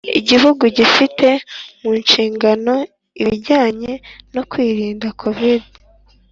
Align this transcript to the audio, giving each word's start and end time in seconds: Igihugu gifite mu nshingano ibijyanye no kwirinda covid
Igihugu 0.19 0.63
gifite 0.77 1.27
mu 1.81 1.91
nshingano 2.01 2.75
ibijyanye 3.21 3.93
no 4.33 4.41
kwirinda 4.49 5.07
covid 5.21 5.61